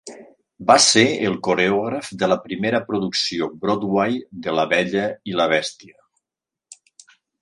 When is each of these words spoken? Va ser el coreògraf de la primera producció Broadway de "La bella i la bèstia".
Va 0.69 0.75
ser 0.85 1.01
el 1.31 1.35
coreògraf 1.47 2.09
de 2.23 2.29
la 2.31 2.37
primera 2.45 2.79
producció 2.87 3.49
Broadway 3.67 4.17
de 4.47 4.55
"La 4.61 4.65
bella 4.73 5.05
i 5.33 5.37
la 5.43 5.47
bèstia". 5.53 5.99